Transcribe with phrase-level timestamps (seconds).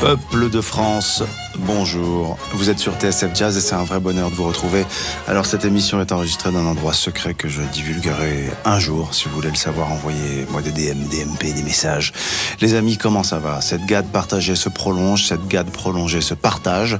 [0.00, 1.24] Peuple de France,
[1.68, 2.38] bonjour.
[2.54, 4.86] Vous êtes sur TSF Jazz et c'est un vrai bonheur de vous retrouver.
[5.26, 9.12] Alors cette émission est enregistrée dans un endroit secret que je divulguerai un jour.
[9.12, 12.14] Si vous voulez le savoir, envoyez-moi des DM, des MP, des messages.
[12.62, 13.60] Les amis, comment ça va?
[13.60, 16.98] Cette gade partagée se prolonge, cette gade prolongée se partage.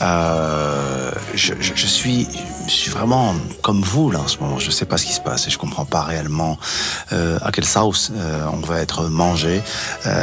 [0.00, 1.52] Euh, je,
[1.86, 2.26] suis,
[2.66, 4.58] je suis vraiment comme vous là en ce moment.
[4.58, 6.58] Je sais pas ce qui se passe et je comprends pas réellement
[7.12, 9.62] euh, à quelle sauce euh, on va être mangé.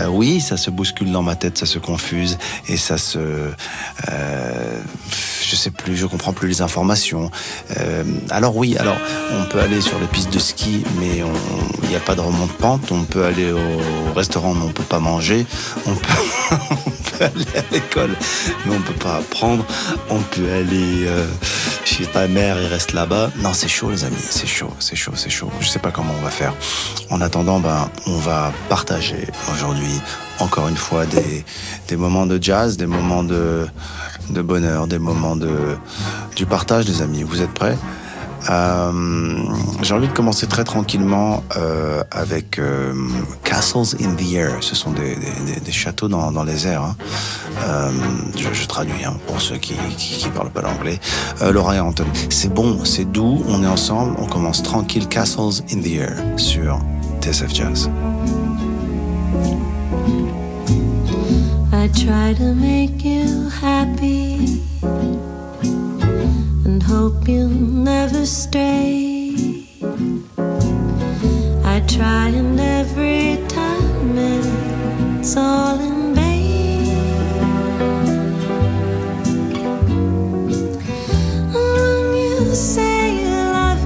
[0.10, 2.36] Oui, ça se bouscule dans ma tête, ça se confie
[2.68, 3.52] et ça se,
[4.12, 4.80] euh,
[5.48, 7.30] je sais plus, je comprends plus les informations.
[7.78, 8.98] Euh, alors oui, alors
[9.32, 11.22] on peut aller sur les pistes de ski, mais
[11.84, 12.92] il n'y a pas de remonte pente.
[12.92, 15.46] On peut aller au restaurant, mais on peut pas manger.
[15.86, 16.56] On peut,
[17.18, 18.16] peut aller à l'école,
[18.66, 19.66] mais on peut pas apprendre.
[20.10, 21.26] On peut aller euh,
[21.84, 23.32] chez ta mère et reste là-bas.
[23.38, 25.50] Non, c'est chaud, les amis, c'est chaud, c'est chaud, c'est chaud.
[25.60, 26.54] Je sais pas comment on va faire.
[27.10, 30.02] En attendant, ben, on va partager aujourd'hui
[30.40, 33.68] encore une fois des, moments de jazz, des moments de,
[34.30, 35.78] bonheur, des moments de,
[36.36, 37.24] du partage, les amis.
[37.24, 37.78] Vous êtes prêts?
[38.48, 42.94] J'ai envie de commencer très tranquillement euh, avec euh,
[43.44, 44.58] Castles in the Air.
[44.62, 46.84] Ce sont des, châteaux dans, dans, les airs.
[46.84, 46.96] Hein.
[47.68, 47.92] Euh,
[48.36, 51.00] je, traduis hein, pour ceux qui qui, parlent pas l'anglais.
[51.52, 52.06] Laura et Anton.
[52.30, 55.08] C'est bon, c'est doux, on est ensemble, on commence tranquille.
[55.08, 56.80] Castles in the Air sur
[57.22, 57.90] TSF Jazz.
[61.72, 64.62] I try to make you happy
[66.76, 69.34] and hope you'll never stray.
[71.64, 76.98] I try and every time it's all in vain.
[81.54, 83.86] When you say you love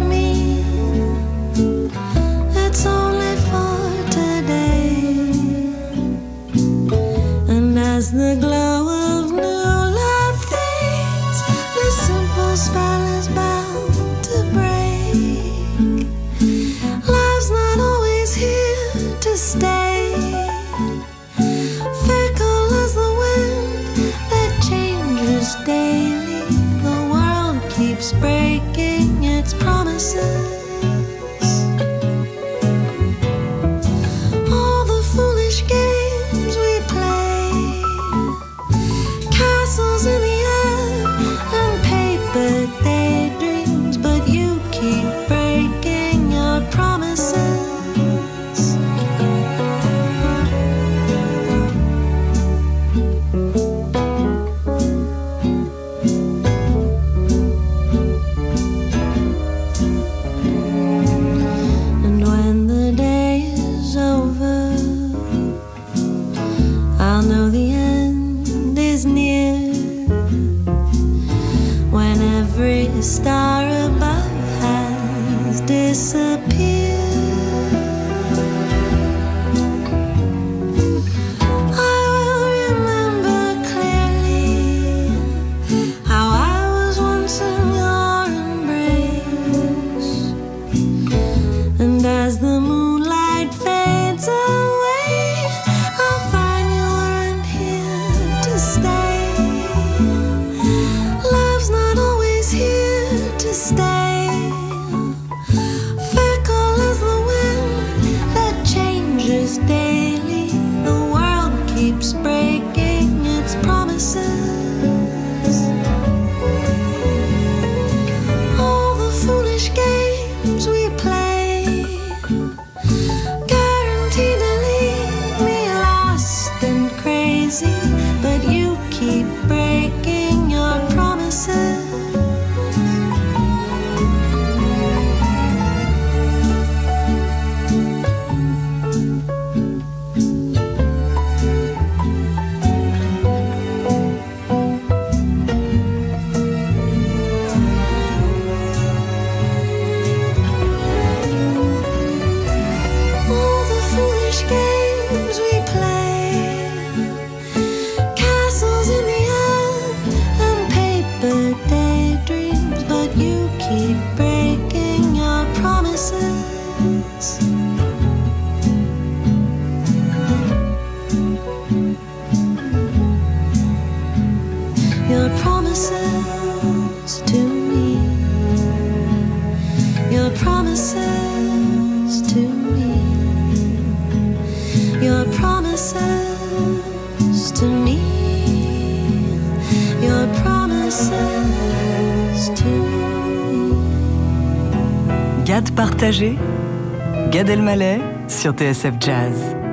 [197.50, 199.69] Gad Elmaleh sur TSF Jazz.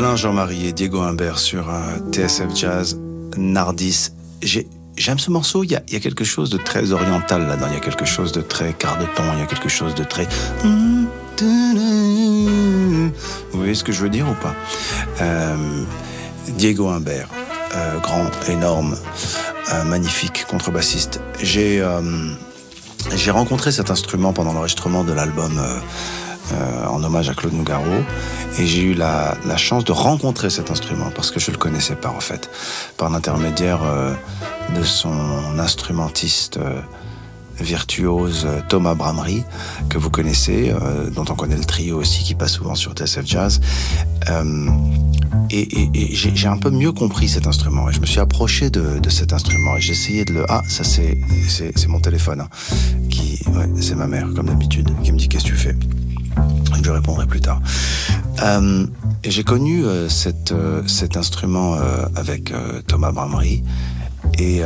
[0.00, 2.98] Alain Jean-Marie et Diego Humbert sur euh, TSF Jazz,
[3.36, 4.08] Nardis.
[4.40, 4.66] J'ai-
[4.96, 7.80] J'aime ce morceau, il y, a, quelque chose de très oriental là-dedans, il y a
[7.80, 10.26] quelque chose de très quart de ton, il y a quelque chose de très...
[13.52, 14.54] Vous voyez ce que je veux dire ou pas?
[15.20, 15.84] Euh,
[16.48, 17.28] Diego Humbert,
[17.74, 18.96] euh, grand, énorme,
[19.84, 21.20] magnifique contrebassiste.
[21.42, 21.82] J'ai
[23.28, 25.60] rencontré cet instrument pendant l'enregistrement de l'album
[26.52, 27.84] euh, en hommage à Claude Nougaro.
[28.58, 32.08] Et j'ai eu la, chance de rencontrer cet instrument parce que je le connaissais pas
[32.08, 32.50] en fait
[32.96, 34.14] par l'intermédiaire euh,
[34.74, 35.12] de son
[35.58, 36.80] instrumentiste euh,
[37.58, 39.44] virtuose Thomas Bramery
[39.90, 40.72] que vous connaissez
[41.14, 43.60] dont on connaît le trio aussi qui passe souvent sur TSF Jazz.
[45.50, 45.68] Et,
[46.14, 49.76] j'ai un peu mieux compris cet instrument et je me suis approché de, cet instrument
[49.76, 51.18] et j'ai essayé de le ah ça c'est
[51.88, 52.48] mon téléphone hein,
[53.10, 53.38] qui
[53.78, 55.76] c'est ma mère comme d'habitude qui me dit qu'est-ce que tu fais?
[56.82, 57.60] Je répondrai plus tard.
[58.42, 58.86] Euh,
[59.24, 61.76] j'ai connu euh, cet, euh, cet instrument
[62.16, 62.52] avec
[62.86, 63.62] Thomas Bramery
[64.38, 64.62] et,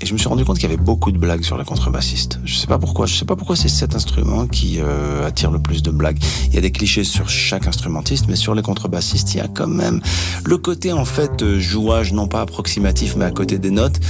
[0.00, 2.38] et je me suis rendu compte qu'il y avait beaucoup de blagues sur les contrebassistes.
[2.44, 3.06] Je sais pas pourquoi.
[3.06, 6.18] Je sais pas pourquoi c'est cet instrument qui euh, attire le plus de blagues.
[6.46, 9.48] Il y a des clichés sur chaque instrumentiste, mais sur les contrebassistes, il y a
[9.48, 10.00] quand même
[10.44, 14.00] le côté en fait euh, jouage non pas approximatif, mais à côté des notes.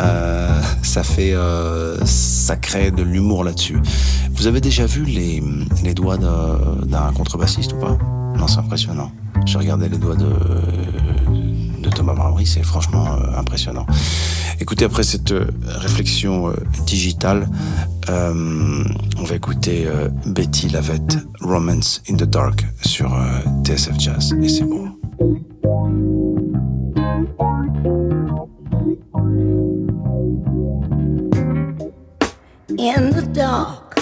[0.00, 3.78] Euh, ça fait, euh, ça crée de l'humour là-dessus.
[4.32, 5.42] Vous avez déjà vu les,
[5.82, 7.98] les doigts d'un contrebassiste ou pas?
[8.36, 9.10] Non, c'est impressionnant.
[9.44, 10.26] J'ai regardé les doigts de
[11.98, 12.14] Thomas
[12.44, 13.84] c'est franchement euh, impressionnant.
[14.60, 16.52] Écoutez, après cette euh, réflexion euh,
[16.86, 17.48] digitale,
[18.08, 19.86] on va écouter
[20.24, 23.14] Betty Lavette, Romance in the Dark, sur
[23.64, 24.34] TSF Jazz.
[24.40, 24.86] Et c'est bon.
[32.78, 33.98] in the dark.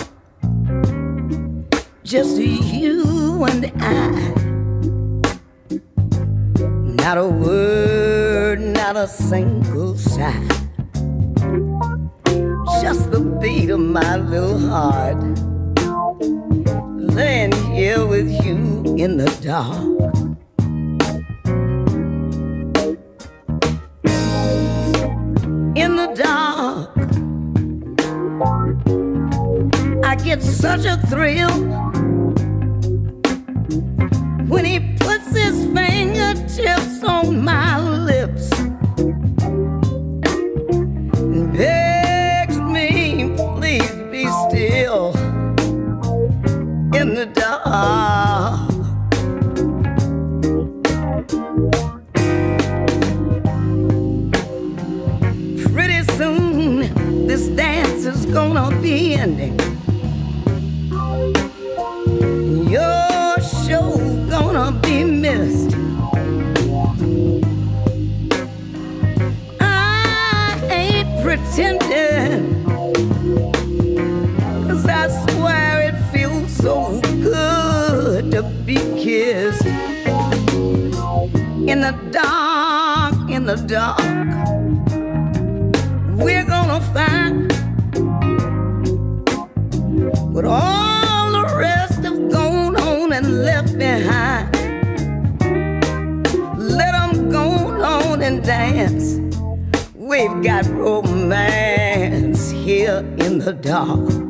[2.04, 4.45] Just you and I.
[7.06, 10.42] Not a word, not a single sigh.
[12.82, 15.16] Just the beat of my little heart.
[16.98, 19.86] Laying here with you in the dark.
[25.76, 26.90] In the dark.
[30.04, 31.54] I get such a thrill
[34.48, 34.85] when he
[37.08, 37.55] on my
[100.46, 104.25] got romance here in the dark.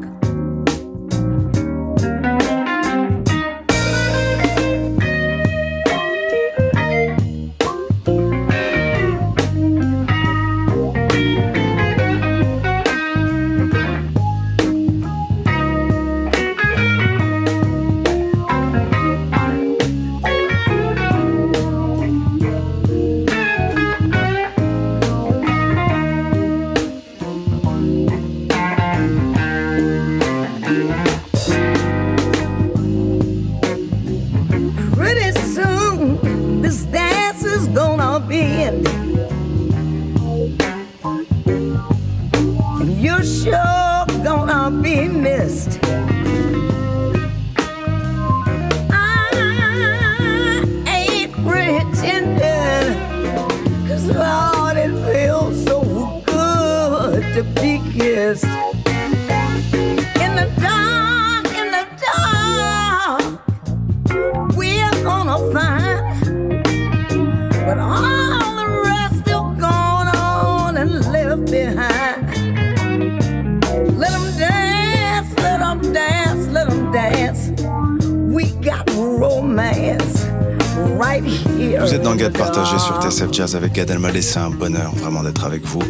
[83.77, 84.23] Gad Elmaleh.
[84.23, 85.83] C'est un bonheur vraiment d'être avec vous.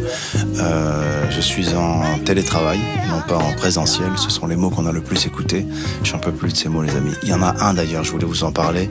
[0.57, 2.79] Euh, je suis en télétravail
[3.09, 4.09] non pas en présentiel.
[4.17, 5.65] Ce sont les mots qu'on a le plus écoutés.
[6.03, 7.13] J'en peux plus de ces mots, les amis.
[7.23, 8.89] Il y en a un d'ailleurs, je voulais vous en parler.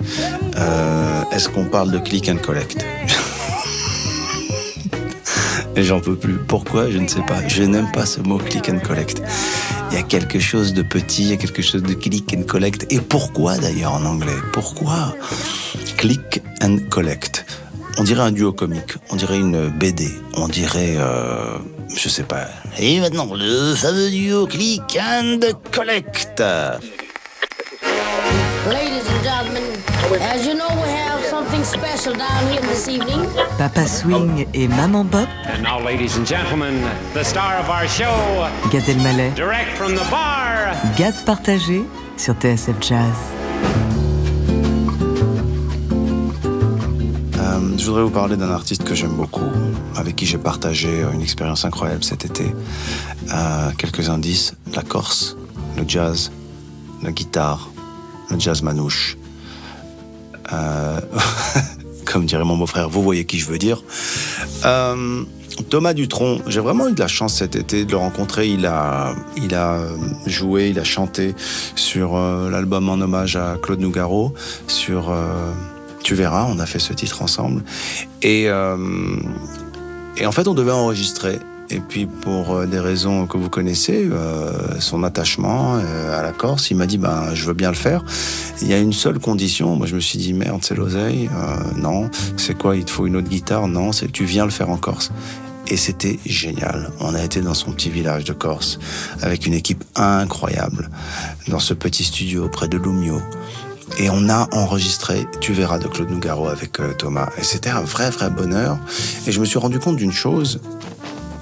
[0.56, 2.86] Euh, Est-ce qu'on parle de click and collect
[5.76, 6.38] j'en peux plus.
[6.38, 6.90] Pourquoi?
[6.90, 7.46] Je ne sais pas.
[7.48, 9.20] Je n'aime pas ce mot click and collect.
[9.90, 12.44] Il y a quelque chose de petit, il y a quelque chose de click and
[12.44, 12.90] collect.
[12.90, 14.32] Et pourquoi d'ailleurs en anglais?
[14.54, 15.14] Pourquoi?
[15.98, 17.45] Click and collect.
[17.98, 21.58] On dirait un duo comique, on dirait une BD, on dirait, euh,
[21.94, 22.44] je sais pas.
[22.78, 25.40] Et maintenant, le fameux duo Click and
[25.72, 26.42] Collect.
[28.68, 29.62] Ladies and gentlemen,
[30.20, 33.24] as you know, we have something special down here this evening.
[33.56, 36.82] Papa Swing et Maman Bop, And now, ladies and gentlemen,
[37.14, 41.82] the star of our show, Gad Elmaleh, direct from the bar, Gad partagé
[42.18, 43.45] sur TSF Jazz.
[47.78, 49.50] Je voudrais vous parler d'un artiste que j'aime beaucoup,
[49.97, 52.54] avec qui j'ai partagé une expérience incroyable cet été.
[53.33, 55.37] Euh, quelques indices, la Corse,
[55.76, 56.30] le jazz,
[57.02, 57.71] la guitare,
[58.30, 59.16] le jazz manouche.
[60.52, 61.00] Euh,
[62.04, 63.83] comme dirait mon beau-frère, vous voyez qui je veux dire.
[64.64, 65.25] Euh,
[65.71, 68.49] Thomas Dutronc, j'ai vraiment eu de la chance cet été de le rencontrer.
[68.49, 69.80] Il a, il a
[70.26, 71.35] joué, il a chanté
[71.75, 74.35] sur euh, l'album en hommage à Claude Nougaro,
[74.66, 75.52] sur euh,
[76.06, 77.64] Tu verras, on a fait ce titre ensemble.
[78.22, 78.76] Et, euh,
[80.25, 81.40] en fait, on devait enregistrer.
[81.68, 86.70] Et puis, pour euh, des raisons que vous connaissez, euh, son attachement à la Corse,
[86.70, 88.04] il m'a dit, ben, je veux bien le faire.
[88.62, 89.75] Il y a une seule condition.
[89.75, 91.28] Moi, je me suis dit, merde, c'est l'oseille.
[91.75, 92.08] Non.
[92.36, 92.76] C'est quoi?
[92.76, 93.66] Il te faut une autre guitare?
[93.66, 95.10] Non, c'est tu viens le faire en Corse.
[95.66, 96.92] Et c'était génial.
[97.00, 98.78] On a été dans son petit village de Corse
[99.22, 100.88] avec une équipe incroyable
[101.48, 103.20] dans ce petit studio près de Lumio.
[103.99, 107.31] Et on a enregistré Tu verras de Claude Nougaro avec euh, Thomas.
[107.38, 108.78] Et c'était un vrai, vrai bonheur.
[109.26, 110.61] Et je me suis rendu compte d'une chose,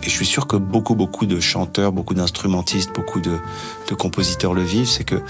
[0.04, 3.38] et je suis sûr que beaucoup, beaucoup de chanteurs, beaucoup d'instrumentistes, beaucoup de,
[3.98, 5.22] compositeurs le vivent, c'est que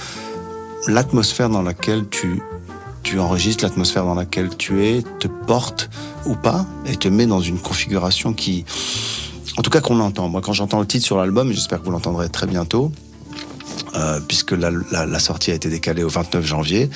[0.88, 2.42] l'atmosphère dans laquelle tu,
[3.04, 5.90] tu enregistres, l'atmosphère dans laquelle tu es, te porte
[6.26, 8.64] ou pas, et te met dans une configuration qui,
[9.56, 10.28] en tout cas qu'on entend.
[10.28, 12.90] Moi, quand j'entends le titre sur l'album, j'espère que vous l'entendrez très bientôt,
[13.96, 16.90] euh, puisque la, sortie a été décalée au 29 janvier.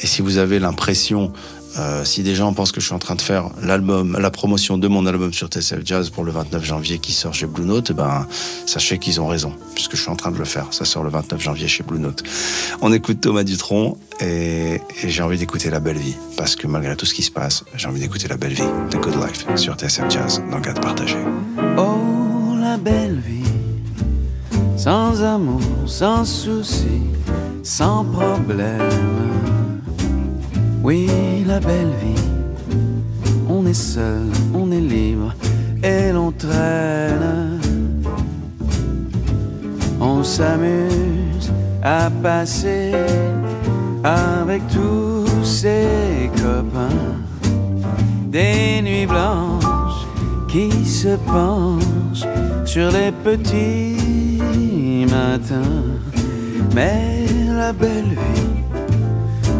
[0.00, 1.32] Et si vous avez l'impression,
[1.78, 4.76] euh, si des gens pensent que je suis en train de faire l'album, la promotion
[4.76, 7.92] de mon album sur TSF Jazz pour le 29 janvier qui sort chez Blue Note,
[7.92, 8.26] ben
[8.66, 10.66] sachez qu'ils ont raison, puisque je suis en train de le faire.
[10.72, 12.22] Ça sort le 29 janvier chez Blue Note.
[12.82, 17.06] On écoute Thomas Dutronc et, j'ai envie d'écouter La Belle Vie, parce que malgré tout
[17.06, 20.10] ce qui se passe, j'ai envie d'écouter La Belle Vie, The Good Life, sur TSF
[20.10, 21.16] Jazz, dans Garde Partagé.
[21.78, 21.91] Oh,
[24.82, 27.02] sans amour, sans souci,
[27.62, 28.80] sans problème.
[30.82, 31.08] Oui,
[31.46, 32.24] la belle vie,
[33.48, 35.36] on est seul, on est libre
[35.84, 37.60] et l'on traîne.
[40.00, 41.52] On s'amuse
[41.84, 42.92] à passer
[44.02, 47.06] avec tous ses copains
[48.26, 50.08] des nuits blanches
[50.48, 52.26] qui se penchent
[52.64, 54.31] sur les petits
[56.74, 58.74] Mais la belle vie,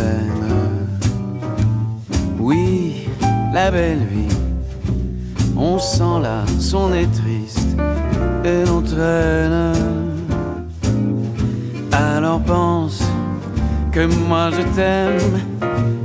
[2.39, 3.09] Oui,
[3.53, 4.37] la belle vie,
[5.57, 7.77] on s'en lasse, on est triste
[8.45, 9.73] et l'on traîne.
[11.93, 13.03] Alors pense
[13.93, 15.41] que moi je t'aime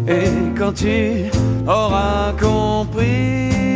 [0.08, 1.30] et quand tu
[1.68, 3.69] auras compris,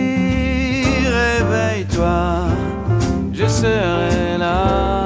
[3.34, 5.03] je serai là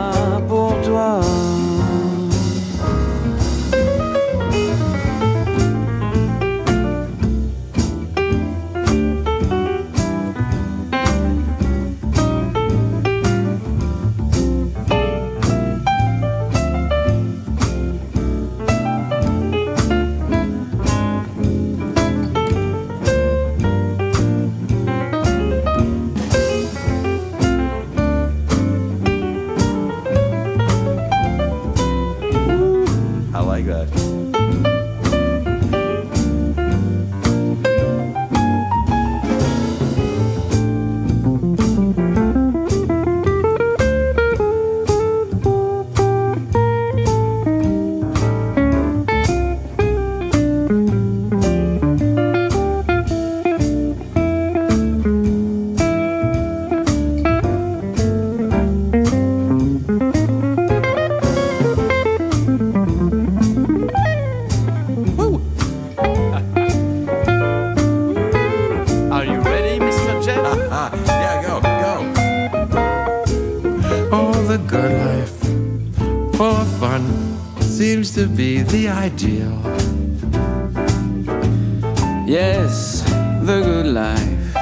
[82.28, 83.04] Yes,
[83.44, 84.54] the good life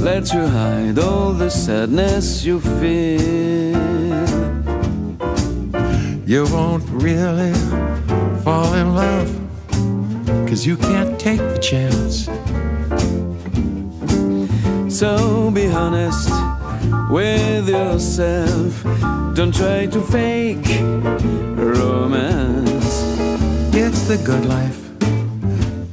[0.00, 3.74] lets you hide all the sadness you feel.
[6.24, 7.52] You won't really
[8.44, 9.28] fall in love,
[10.48, 12.28] cause you can't take the chance.
[14.88, 16.30] So be honest
[17.10, 18.84] with yourself.
[19.34, 20.78] Don't try to fake
[21.58, 23.02] romance.
[23.74, 24.80] It's the good life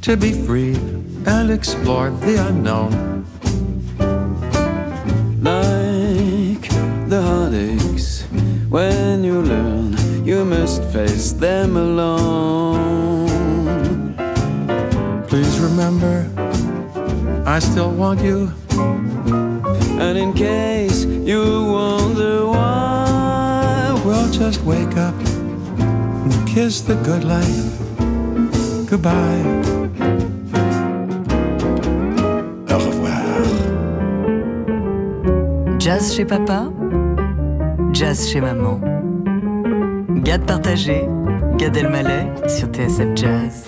[0.02, 0.91] to be free
[1.26, 3.24] and explore the unknown.
[5.42, 6.68] Like
[7.08, 8.24] the heartaches,
[8.68, 13.28] when you learn, you must face them alone.
[15.28, 16.28] Please remember,
[17.46, 18.52] I still want you.
[20.00, 25.14] And in case you wonder why, Well, just wake up
[25.78, 27.82] and kiss the good life
[28.92, 29.81] goodbye.
[35.82, 36.70] Jazz chez papa,
[37.92, 38.78] jazz chez maman.
[40.22, 41.08] Gade partagé,
[41.58, 43.66] Gad Elmaleh sur TSF Jazz.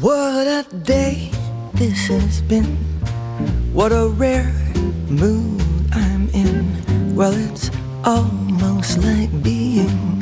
[0.00, 1.30] What a day
[1.74, 2.76] this has been.
[3.72, 4.52] What a rare
[5.08, 7.14] mood I'm in.
[7.14, 7.70] Well, it's
[8.04, 10.13] almost like being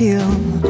[0.00, 0.69] feel.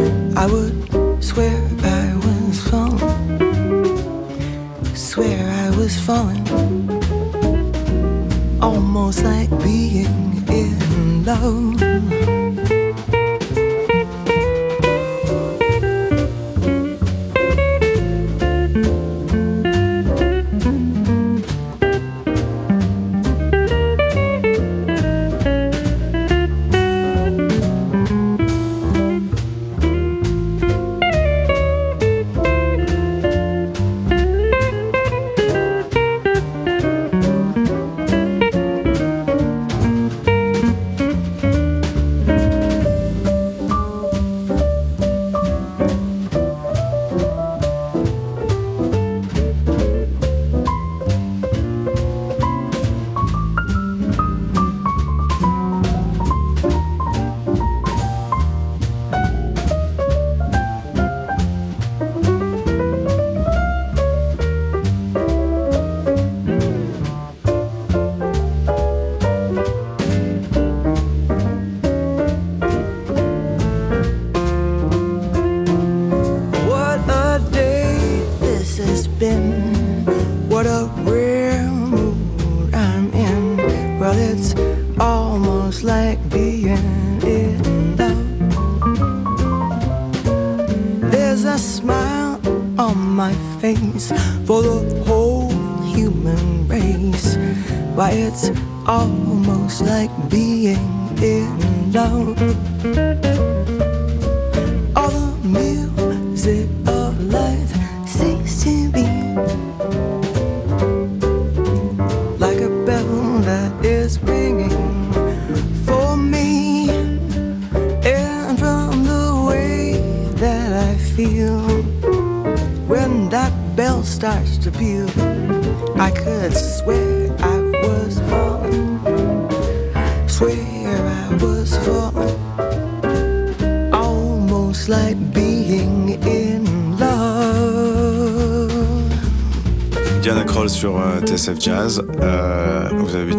[141.40, 142.02] TSF Jazz.
[142.20, 143.32] Euh, vous avez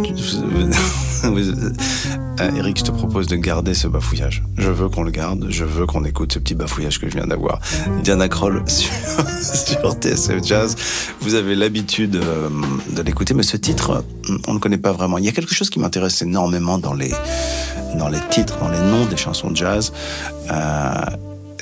[2.40, 4.42] Euh, Eric, je te propose de garder ce bafouillage.
[4.58, 7.28] Je veux qu'on le garde, je veux qu'on écoute ce petit bafouillage que je viens
[7.28, 7.60] d'avoir.
[8.04, 8.90] Diana Kroll sur,
[9.44, 10.76] sur TSF Jazz.
[11.20, 12.50] Vous avez l'habitude euh,
[12.96, 14.04] de l'écouter, mais ce titre,
[14.48, 15.20] on ne connaît pas vraiment.
[15.20, 17.14] Il y a quelque chose qui m'intéresse énormément dans les,
[18.00, 19.94] dans les titres, dans les noms des chansons de jazz.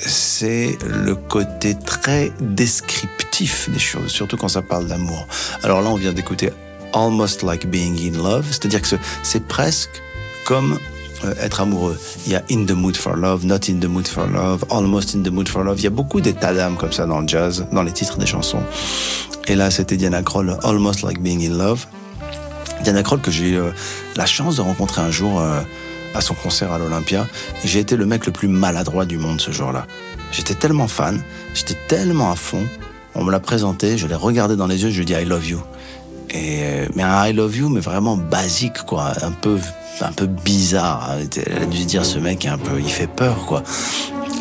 [0.00, 5.26] C'est le côté très descriptif des choses, surtout quand ça parle d'amour.
[5.62, 6.50] Alors là, on vient d'écouter
[6.92, 10.02] Almost Like Being in Love, c'est-à-dire que ce- c'est presque
[10.44, 10.78] comme
[11.24, 11.98] euh, être amoureux.
[12.26, 15.14] Il y a In the Mood for Love, Not in the Mood for Love, Almost
[15.14, 15.78] in the Mood for Love.
[15.78, 18.26] Il y a beaucoup d'états d'âme comme ça dans le jazz, dans les titres des
[18.26, 18.62] chansons.
[19.46, 21.86] Et là, c'était Diana Kroll, Almost Like Being in Love.
[22.82, 23.70] Diana Kroll que j'ai eu euh,
[24.16, 25.60] la chance de rencontrer un jour euh,
[26.14, 27.26] à son concert à l'Olympia.
[27.64, 29.86] Et J'ai été le mec le plus maladroit du monde ce jour-là.
[30.32, 31.22] J'étais tellement fan,
[31.54, 32.64] j'étais tellement à fond.
[33.14, 35.24] On me l'a présenté, je l'ai regardé dans les yeux, je lui ai dit I
[35.24, 35.60] love you.
[36.34, 39.58] Euh, mais un I love you, mais vraiment basique quoi, un peu
[40.00, 41.10] un peu bizarre.
[41.18, 43.62] Elle a dû se dire ce mec est un peu, il fait peur quoi.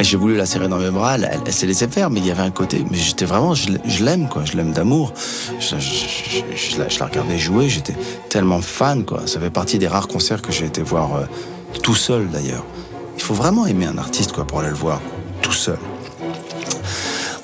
[0.02, 2.44] J'ai voulu la serrer dans mes bras, elle, s'est laissée faire, mais il y avait
[2.44, 5.12] un côté, mais j'étais vraiment, je l'ai- je l'aime quoi, je l'aime d'amour.
[5.60, 7.96] Je la regardais jouer, j'étais
[8.30, 9.24] tellement fan quoi.
[9.26, 11.24] Ça fait partie des rares concerts que j'ai été voir euh,
[11.84, 12.66] tout seul d'ailleurs.
[13.18, 15.02] Il faut vraiment aimer un artiste quoi pour aller le voir
[15.42, 15.78] tout seul.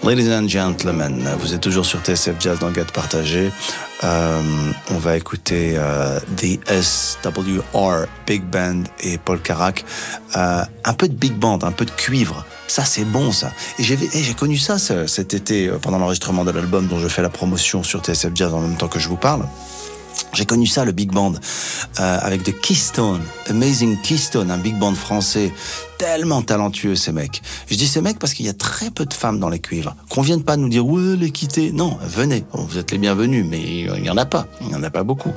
[0.04, 3.52] Ladies and gentlemen, vous êtes toujours sur TSF Jazz dans Gâte Partagé.
[4.04, 4.42] Euh,
[4.92, 9.84] on va écouter euh, The SWR Big Band et Paul Carac.
[10.36, 12.46] Euh, un peu de big band, un peu de cuivre.
[12.68, 13.52] Ça, c'est bon, ça.
[13.80, 17.08] Et j'ai j'ai connu ça ce- cet été euh, pendant l'enregistrement de l'album dont je
[17.08, 19.48] fais la promotion sur TSF Jazz en même temps que je vous parle.
[20.34, 21.34] J'ai connu ça, le big band,
[22.00, 25.54] euh, avec de Keystone, Amazing Keystone, un big band français
[25.98, 27.42] tellement talentueux, ces mecs.
[27.68, 29.96] Je dis ces mecs parce qu'il y a très peu de femmes dans les cuivres.
[30.10, 31.72] Qu'on vienne pas nous dire, ouais, les quitter.
[31.72, 34.84] Non, venez, vous êtes les bienvenus, mais il y en a pas, il y en
[34.84, 35.34] a pas beaucoup.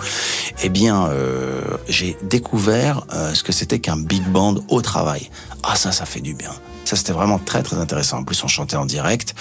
[0.62, 5.30] Eh bien, euh, j'ai découvert euh, ce que c'était qu'un big band au travail.
[5.62, 6.50] Ah, ça, ça fait du bien.
[6.84, 8.18] Ça, c'était vraiment très, très intéressant.
[8.18, 9.34] En plus, on chantait en direct.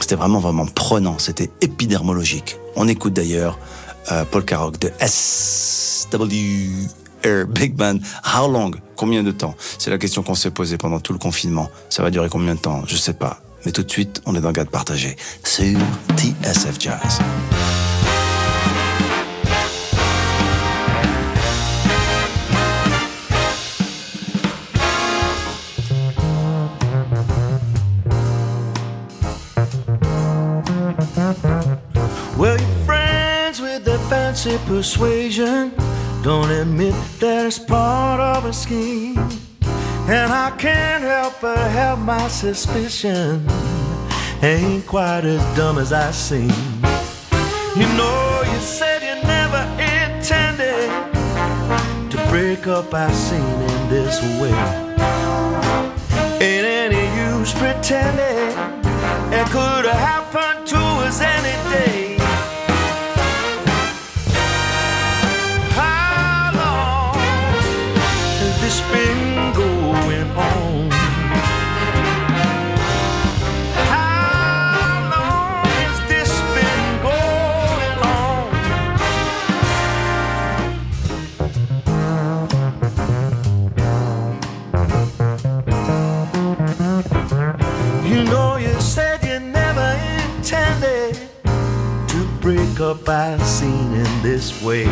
[0.00, 1.18] C'était vraiment, vraiment prenant.
[1.18, 2.56] C'était épidermologique.
[2.76, 3.58] On écoute d'ailleurs
[4.30, 6.26] Paul Carrock de SW
[7.48, 7.98] Big Band.
[8.24, 8.70] How long?
[8.96, 9.54] Combien de temps?
[9.78, 11.68] C'est la question qu'on s'est posée pendant tout le confinement.
[11.90, 12.82] Ça va durer combien de temps?
[12.86, 13.40] Je sais pas.
[13.64, 15.76] Mais tout de suite, on est dans le Garde partagé sur
[16.16, 17.20] TSF Jazz.
[34.46, 35.72] Fancy persuasion.
[36.22, 39.18] Don't admit that it's part of a scheme.
[40.08, 43.46] And I can't help but have my suspicion.
[44.42, 46.50] Ain't quite as dumb as I seem.
[47.76, 50.90] You know, you said you never intended
[52.10, 54.56] to break up our scene in this way.
[56.40, 58.54] Ain't any use pretending
[59.32, 61.85] it could have happened to us any day.
[93.08, 94.84] Up our in this way.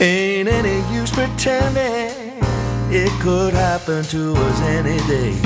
[0.00, 2.42] Ain't any use pretending
[2.90, 5.38] it could happen to us any day.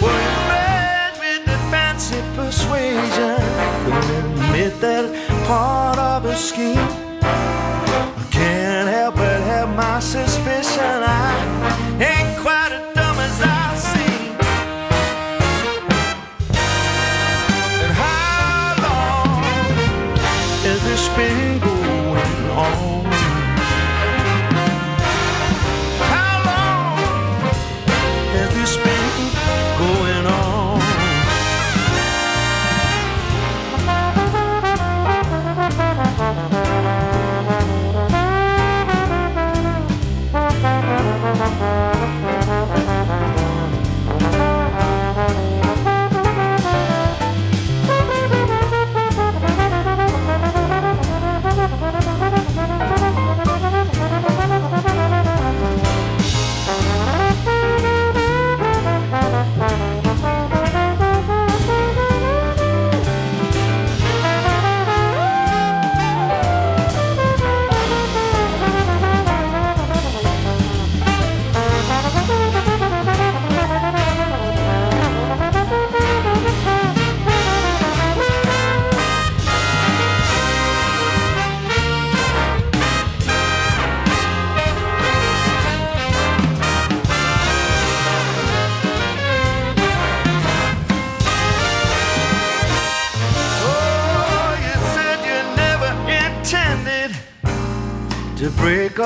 [0.00, 3.38] Well, friends with the fancy persuasion.
[3.86, 6.78] Don't admit that part of a scheme.
[7.22, 10.31] I can't help but have my suspicion.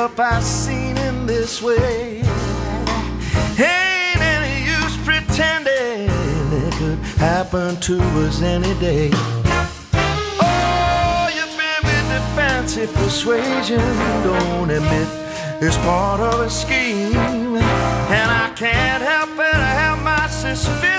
[0.07, 2.19] Up our scene in this way.
[3.59, 6.09] Ain't any use pretending
[6.63, 9.11] it could happen to us any day.
[10.41, 13.81] Oh, you've been with the fancy persuasion.
[14.23, 15.09] Don't admit
[15.61, 17.17] it's part of a scheme.
[17.17, 20.96] And I can't help but have my suspicion.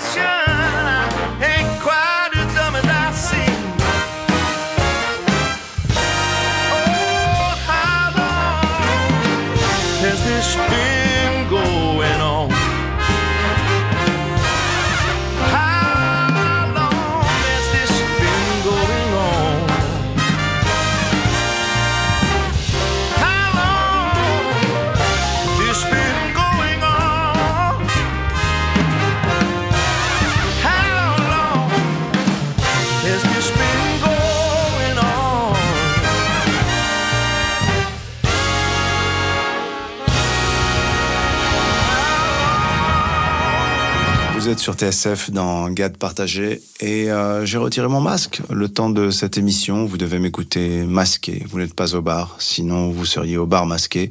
[44.48, 48.40] Vous êtes sur TSF dans Gad Partagé et euh, j'ai retiré mon masque.
[48.50, 51.44] Le temps de cette émission, vous devez m'écouter masqué.
[51.50, 54.10] Vous n'êtes pas au bar, sinon vous seriez au bar masqué.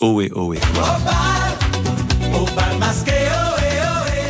[0.00, 0.58] Ohé, ohé.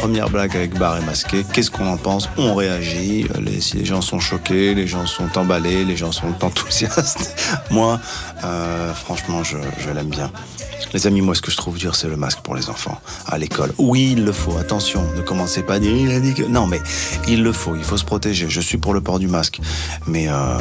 [0.01, 1.45] Première blague avec bar et masqué.
[1.53, 2.29] Qu'est-ce qu'on en pense?
[2.37, 3.27] On réagit.
[3.41, 7.35] Les- si les gens sont choqués, les gens sont emballés, les gens sont enthousiastes.
[7.71, 7.99] Moi,
[8.45, 9.57] euh, franchement, je,
[9.93, 10.31] l'aime bien.
[10.95, 13.37] Les amis, moi, ce que je trouve dur, c'est le masque pour les enfants à
[13.37, 13.73] l'école.
[13.79, 14.57] Oui, il le faut.
[14.57, 16.45] Attention, ne commencez pas à dire il a dit que.
[16.45, 16.81] Non, mais
[17.27, 17.75] il le faut.
[17.75, 18.49] Il faut se protéger.
[18.49, 19.61] Je suis pour le port du masque,
[20.07, 20.57] mais euh,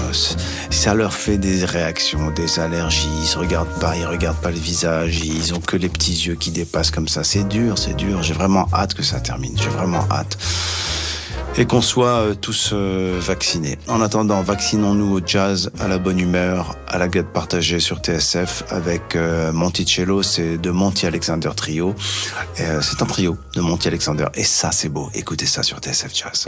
[0.72, 3.08] ça leur fait des réactions, des allergies.
[3.22, 5.20] Ils se regardent pas, ils regardent pas le visage.
[5.24, 7.24] Ils ont que les petits yeux qui dépassent comme ça.
[7.24, 8.24] C'est dur, c'est dur.
[8.24, 9.20] J'ai vraiment hâte que ça
[9.56, 10.38] J'ai vraiment hâte
[11.58, 13.78] et qu'on soit euh, tous euh, vaccinés.
[13.88, 18.64] En attendant, vaccinons-nous au jazz, à la bonne humeur, à la gâte partagée sur TSF
[18.70, 21.96] avec euh, Monticello, c'est de Monty Alexander Trio.
[22.56, 25.10] C'est un trio de Monty Alexander et ça c'est beau.
[25.14, 26.46] Écoutez ça sur TSF Jazz.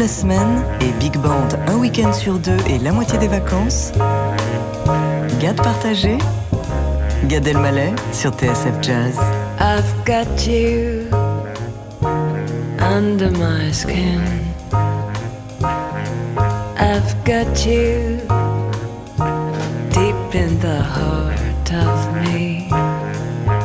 [0.00, 3.92] La semaine et Big Band un week-end sur deux et la moitié des vacances.
[5.38, 6.16] Gad partagé,
[7.28, 9.18] Gad Elmaleh sur TSF Jazz.
[9.60, 11.06] I've got you
[12.80, 14.22] under my skin.
[16.78, 18.20] I've got you
[19.90, 22.70] deep in the heart of me.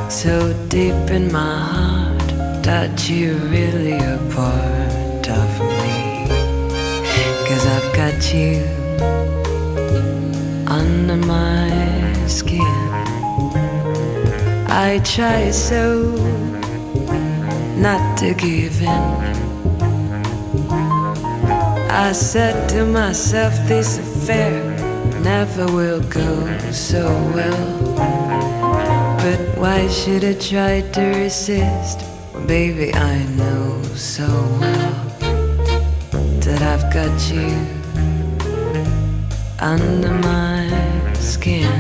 [0.09, 4.84] So deep in my heart that you're really a part
[10.67, 11.69] Under my
[12.27, 12.59] skin.
[14.67, 16.09] I try so
[17.77, 19.03] not to give in.
[21.91, 24.63] I said to myself, this affair
[25.21, 27.05] never will go so
[27.35, 27.95] well.
[29.21, 32.01] But why should I try to resist?
[32.33, 34.27] Well, baby, I know so
[34.59, 35.05] well
[36.41, 37.74] that I've got you
[39.65, 40.69] under my
[41.15, 41.71] skin.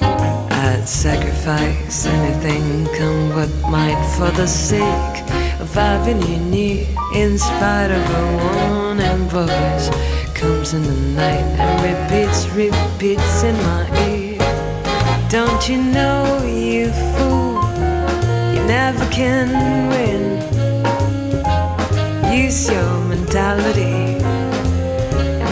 [0.00, 5.18] I'd sacrifice anything, come what might, for the sake
[5.60, 6.86] of having you near.
[7.14, 9.90] In spite of a warning voice,
[10.32, 14.38] comes in the night and repeats, repeats in my ear.
[15.28, 17.54] Don't you know, you fool,
[18.54, 19.48] you never can
[19.90, 20.22] win.
[22.32, 24.07] Use your mentality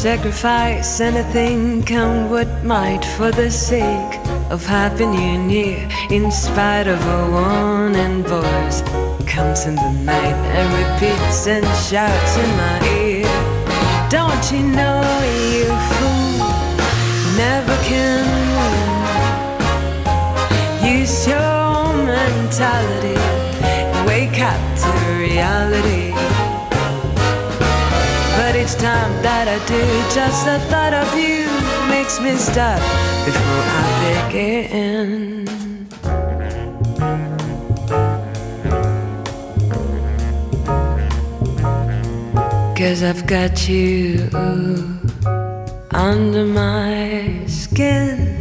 [0.00, 5.86] Sacrifice anything, come what might, for the sake of having you near.
[6.08, 8.80] In spite of a warning voice,
[9.26, 13.28] comes in the night and repeats and shouts in my ear.
[14.08, 15.02] Don't you know,
[15.52, 16.48] you fool,
[17.36, 18.24] never can
[18.56, 18.88] win.
[20.98, 23.20] Use your mentality
[24.06, 24.88] wake up to
[25.18, 25.99] reality.
[28.80, 29.78] Time that I do,
[30.14, 31.44] just the thought of you
[31.90, 32.80] makes me stop
[33.26, 35.46] before I begin.
[42.74, 44.30] Cause I've got you
[45.92, 48.40] under my skin.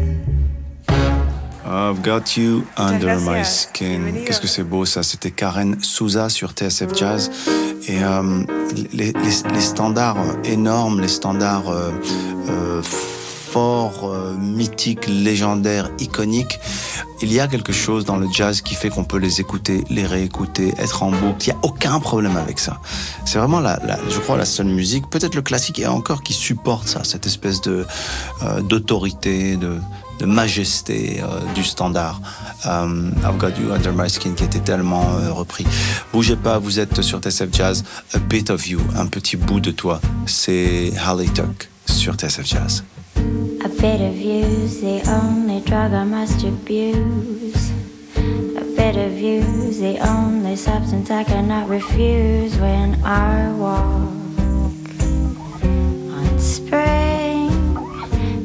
[1.65, 3.67] I've got you under my gracias.
[3.67, 4.23] skin.
[4.25, 5.03] Qu'est-ce que c'est beau ça?
[5.03, 7.29] C'était Karen Souza sur TSF Jazz.
[7.89, 8.43] Et euh,
[8.93, 9.13] les,
[9.61, 11.91] standards énormes, les standards euh,
[12.47, 16.59] euh, forts, mythiques, légendaires, iconiques,
[17.23, 20.05] il y a quelque chose dans le jazz qui fait qu'on peut les écouter, les
[20.05, 21.47] réécouter, être en boucle.
[21.47, 22.79] Il n'y a aucun problème avec ça.
[23.25, 26.87] C'est vraiment, la, je crois, la seule musique, peut-être le classique et encore, qui supporte
[26.87, 27.87] ça, cette espèce de
[28.61, 29.79] d'autorité, de,
[30.25, 31.23] majesté
[31.55, 32.21] du standard.
[32.65, 35.65] Euh, I've Got You Under My Skin qui était tellement euh, repris.
[36.11, 37.83] Bougez pas, vous êtes sur TSF Jazz.
[38.13, 40.01] A Bit of You, un petit bout de toi.
[40.25, 42.83] C'est Harley Tuck sur TSF Jazz.
[43.63, 47.71] A bit of you's the only drug I must abuse.
[48.17, 54.09] A bit of you's the only substance I cannot refuse when I walk
[56.11, 57.49] on spring.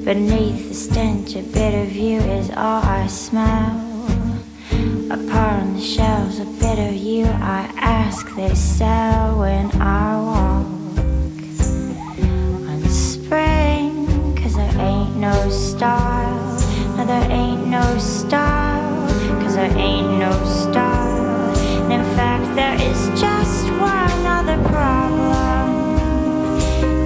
[0.04, 3.83] Beneath the stench, a bit of you is all I smell.
[5.10, 10.66] Upon the shelves, of you I ask they sell when I walk
[12.68, 14.34] on spring.
[14.34, 16.58] Cause there ain't no style.
[16.96, 19.08] No, there ain't no style.
[19.42, 21.54] Cause there ain't no style.
[21.82, 25.68] And in fact, there is just one other problem.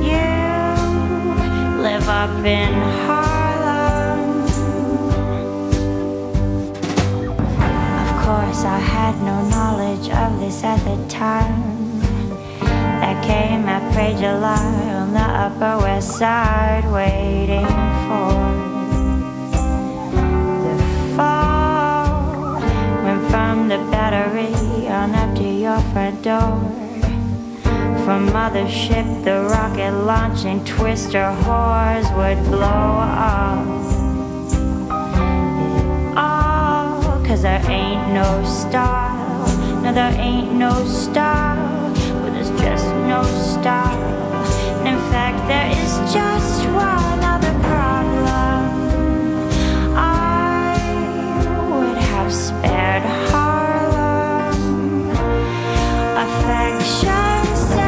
[0.04, 2.72] You live up in
[3.06, 3.27] Harlem.
[9.08, 11.98] Had no knowledge of this at the time.
[13.00, 14.68] That came after July
[15.00, 17.70] on the Upper West Side, waiting
[18.04, 18.34] for
[20.64, 20.76] the
[21.16, 22.60] fall.
[23.04, 24.52] Went from the battery
[24.88, 26.60] on up to your front door.
[28.04, 32.98] From the mothership, the rocket launching twister whores would blow
[33.32, 33.77] up.
[37.38, 39.46] Cause there ain't no style.
[39.82, 41.94] No, there ain't no style.
[42.22, 44.44] But there's just no style.
[44.80, 48.64] And in fact, there is just one other problem.
[49.96, 50.74] I
[51.70, 55.10] would have spared Harlem
[56.24, 57.87] affection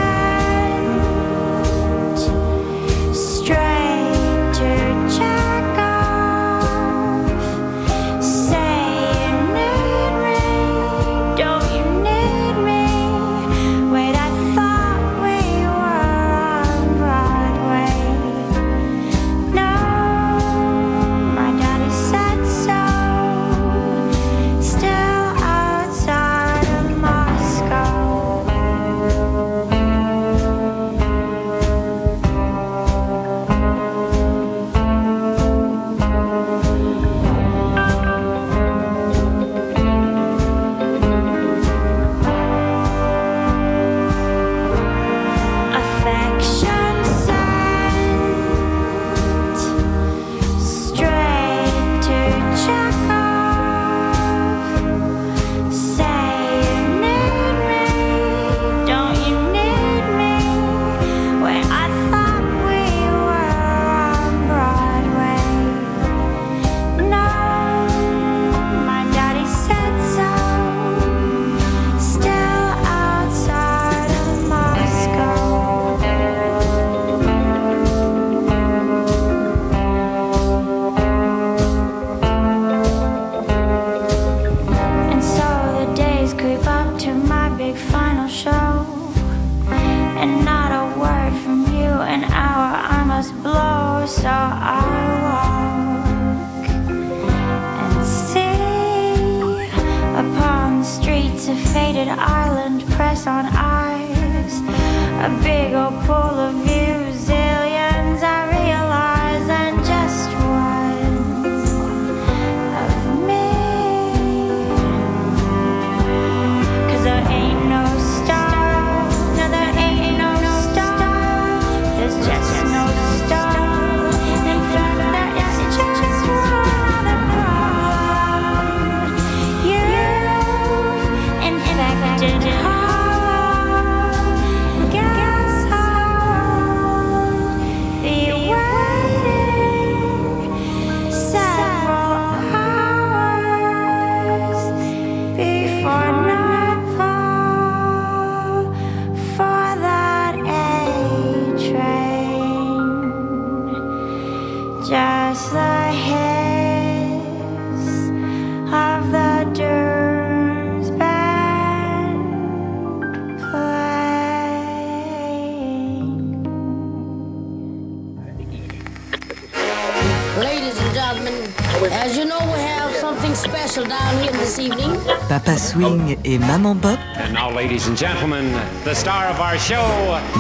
[175.81, 178.53] Swing et Maman Bop, And now, ladies and gentlemen,
[178.85, 179.81] the star of our show,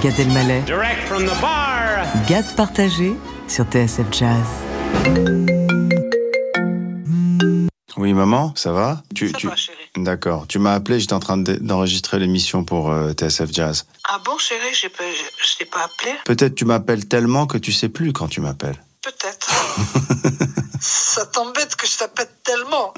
[0.02, 2.04] Gad Elmaleh, direct from the bar.
[2.28, 3.14] Gad partagé
[3.48, 4.46] sur TSF Jazz.
[7.96, 9.02] Oui, maman, ça va?
[9.14, 9.46] Tu, Ça tu...
[9.48, 9.78] va, chérie.
[9.96, 10.46] D'accord.
[10.46, 13.86] Tu m'as appelé, j'étais en train de- d'enregistrer l'émission pour euh, TSF Jazz.
[14.10, 17.56] Ah bon, chérie, j'ai pas- je je t'ai pas appelé Peut-être tu m'appelles tellement que
[17.56, 18.76] tu sais plus quand tu m'appelles.
[19.02, 19.48] Peut-être.
[20.80, 22.92] Ça t'embête que je t'appelle tellement.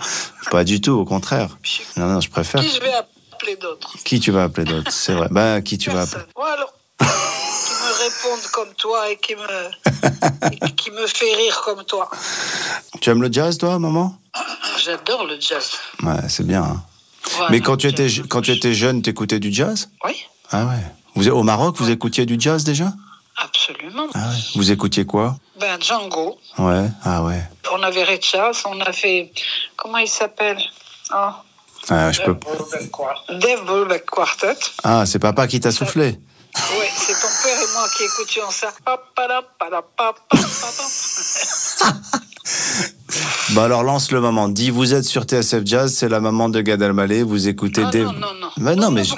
[0.50, 1.48] Pas du tout, au contraire.
[1.96, 2.60] Non, non, je préfère.
[2.62, 3.92] Qui je vais appeler d'autre?
[4.04, 4.90] Qui tu vas appeler d'autre?
[4.92, 5.28] C'est vrai.
[5.30, 6.22] Bah, qui tu vas appeler?
[6.36, 11.60] Ou alors, qui me répondent comme toi et qui me, et qui me fait rire
[11.64, 12.08] comme toi.
[13.00, 14.16] Tu aimes le jazz, toi, maman?
[14.84, 15.70] J'adore le jazz.
[16.02, 16.62] Ouais, c'est bien.
[16.62, 16.82] hein.
[17.32, 19.88] Voilà, Mais quand tu, étais, quand tu étais jeune, t'écoutais du jazz?
[20.04, 20.82] Oui, Ah ouais.
[21.14, 22.92] Vous, au Maroc, vous écoutiez du jazz déjà?
[23.36, 24.06] Absolument.
[24.14, 24.36] Ah ouais.
[24.56, 25.36] Vous écoutiez quoi?
[25.60, 26.38] Ben, Django.
[26.58, 26.88] Ouais.
[27.04, 27.42] Ah ouais.
[27.74, 29.32] On avait Ray Charles, on a fait.
[29.76, 30.58] Comment il s'appelle?
[31.14, 31.30] Oh.
[31.90, 32.36] Ah, je peux...
[33.28, 34.56] Dave Brubeck Quartet.
[34.84, 36.16] ah c'est papa qui t'a soufflé
[36.56, 38.72] Oui, c'est ton père et moi qui écoutions ça.
[43.54, 44.48] Bah alors lance le moment.
[44.48, 47.90] Dis, vous êtes sur TSF Jazz, c'est la maman de Gad Elmaleh, vous écoutez Ah
[47.90, 48.06] Dave...
[48.06, 48.50] non, non, non.
[48.58, 49.04] Bah non, mais...
[49.04, 49.14] je-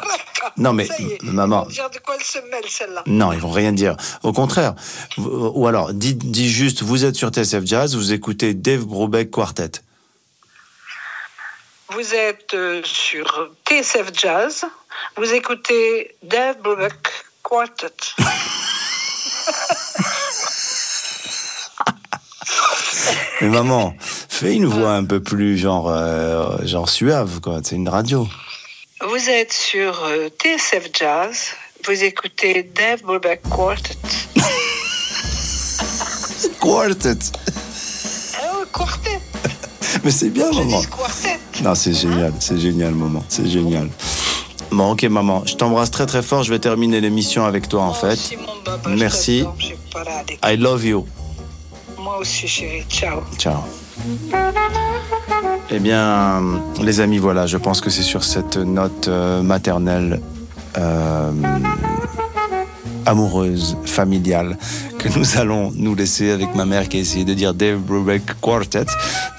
[0.57, 0.88] Non, mais,
[1.22, 1.62] maman...
[1.62, 3.03] ils vont dire de quoi elle se mêle, celle-là.
[3.07, 3.97] Non, ils vont rien dire.
[4.22, 4.74] Au contraire.
[5.18, 9.72] Ou alors, dis, dis juste, vous êtes sur TSF Jazz, vous écoutez Dave Brubeck Quartet.
[11.90, 14.64] Vous êtes euh, sur TSF Jazz,
[15.16, 16.95] vous écoutez Dave Brubeck
[17.42, 17.92] Quartet.
[23.40, 27.61] Mais maman, fais une voix un peu plus genre, euh, genre suave, quoi.
[27.62, 28.26] C'est une radio.
[29.07, 31.50] Vous êtes sur euh, TSF Jazz.
[31.86, 33.98] Vous écoutez Dave Brubeck Quartet.
[36.59, 37.18] Quartet.
[38.42, 39.20] Oh, quartet.
[40.02, 40.80] Mais c'est bien, maman.
[40.84, 41.38] Quartet.
[41.62, 43.22] Non, c'est génial, c'est génial, maman.
[43.28, 43.90] C'est génial.
[44.70, 45.44] Bon, ok, maman.
[45.44, 46.42] Je t'embrasse très très fort.
[46.42, 48.38] Je vais terminer l'émission avec toi, en fait.
[48.88, 49.44] Merci.
[50.42, 51.07] I love you.
[51.98, 52.86] Moi aussi, chérie.
[52.88, 53.20] Ciao.
[53.36, 53.64] Ciao.
[55.70, 56.42] Eh bien,
[56.80, 60.20] les amis, voilà, je pense que c'est sur cette note euh, maternelle,
[60.78, 61.30] euh,
[63.07, 64.57] amoureuse, familiale,
[64.98, 68.40] que nous allons nous laisser avec ma mère qui a essayé de dire Dave Brubeck
[68.40, 68.86] Quartet.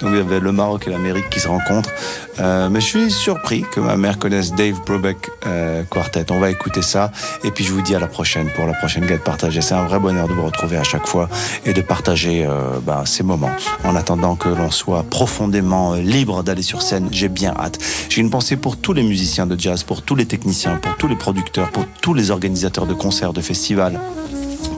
[0.00, 1.90] Donc il y avait le Maroc et l'Amérique qui se rencontrent.
[2.38, 6.26] Euh, mais je suis surpris que ma mère connaisse Dave Brubeck euh, Quartet.
[6.30, 7.10] On va écouter ça.
[7.42, 9.60] Et puis je vous dis à la prochaine pour la prochaine guide partagée.
[9.60, 11.28] C'est un vrai bonheur de vous retrouver à chaque fois
[11.64, 13.50] et de partager euh, ben, ces moments.
[13.84, 17.78] En attendant que l'on soit profondément libre d'aller sur scène, j'ai bien hâte.
[18.08, 21.08] J'ai une pensée pour tous les musiciens de jazz, pour tous les techniciens, pour tous
[21.08, 23.55] les producteurs, pour tous les organisateurs de concerts, de festivals.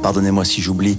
[0.02, 0.98] Pardonnez-moi si j'oublie.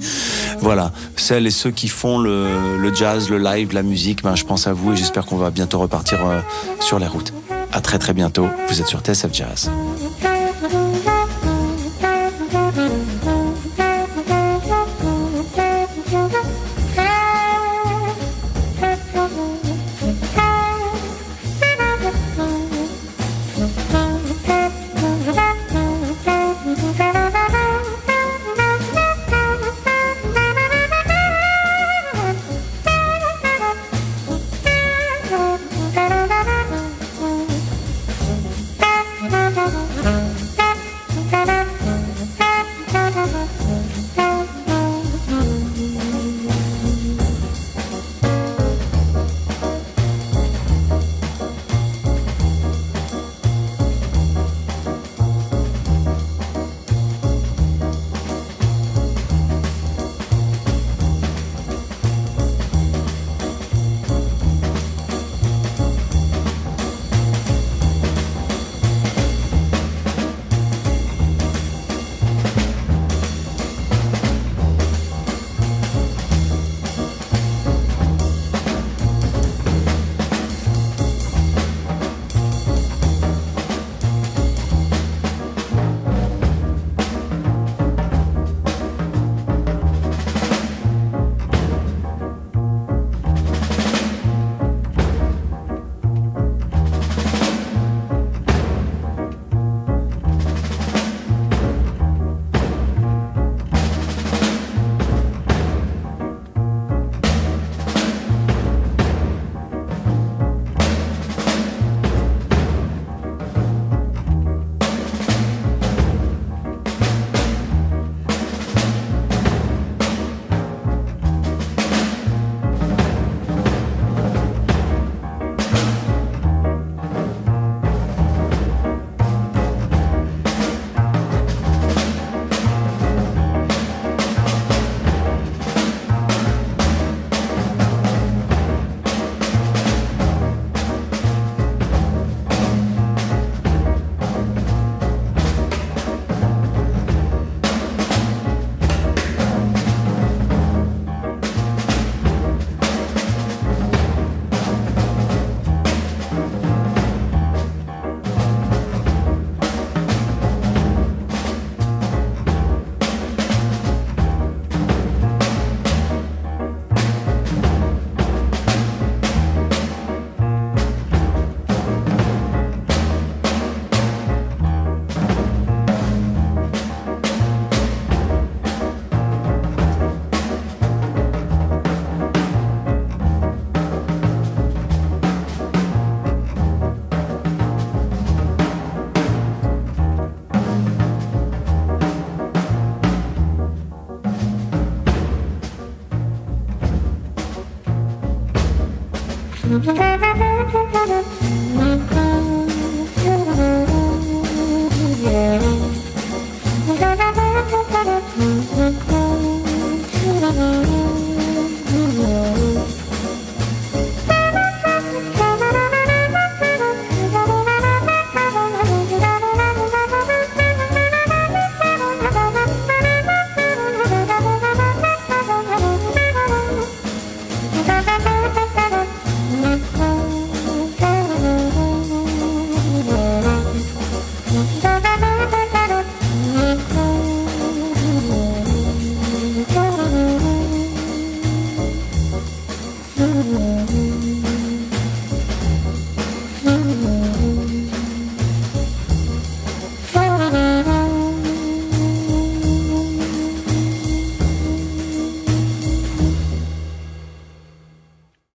[0.59, 4.67] Voilà, celles et ceux qui font le, jazz, le live, la musique, ben, je pense
[4.67, 6.41] à vous et j'espère qu'on va bientôt repartir euh,
[6.79, 7.33] sur les routes.
[7.71, 8.47] À très très bientôt.
[8.67, 9.69] Vous êtes sur TSF Jazz.